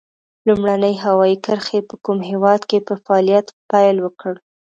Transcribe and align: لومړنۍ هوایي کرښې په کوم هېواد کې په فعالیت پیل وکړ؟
لومړنۍ 0.47 0.95
هوایي 1.05 1.37
کرښې 1.45 1.79
په 1.89 1.95
کوم 2.05 2.19
هېواد 2.29 2.61
کې 2.69 2.79
په 2.87 2.93
فعالیت 3.05 3.47
پیل 3.71 3.95
وکړ؟ 4.01 4.33